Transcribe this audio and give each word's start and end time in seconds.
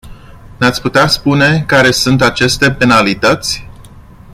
Ne-ați 0.59 0.81
putea 0.81 1.07
spune 1.07 1.63
care 1.67 1.91
sunt 1.91 2.21
aceste 2.21 2.71
penalități? 2.71 3.65